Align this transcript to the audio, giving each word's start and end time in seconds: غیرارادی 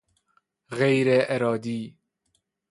غیرارادی 0.71 1.95